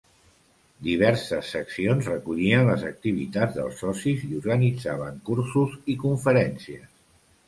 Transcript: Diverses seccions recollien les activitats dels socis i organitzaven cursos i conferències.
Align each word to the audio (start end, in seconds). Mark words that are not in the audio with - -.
Diverses 0.85 1.49
seccions 1.55 2.07
recollien 2.11 2.65
les 2.69 2.85
activitats 2.89 3.53
dels 3.57 3.77
socis 3.85 4.23
i 4.29 4.31
organitzaven 4.39 5.21
cursos 5.29 5.77
i 5.95 5.97
conferències. 6.05 6.89